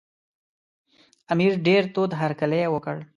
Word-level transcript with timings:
امیر 1.33 1.53
ډېر 1.65 1.83
تود 1.93 2.11
هرکلی 2.21 2.61
وکړ. 2.69 2.95